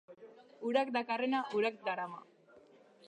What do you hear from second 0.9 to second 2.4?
dakarrena, urak darama.